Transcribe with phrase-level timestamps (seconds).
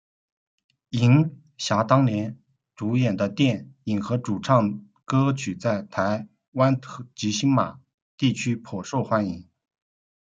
[0.89, 2.39] 银霞当年
[2.75, 6.81] 主演的电影和主唱歌曲在台湾
[7.13, 7.79] 及星马
[8.17, 9.47] 地区颇受欢迎。